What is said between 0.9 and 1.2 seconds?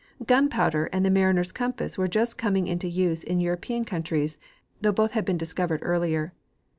the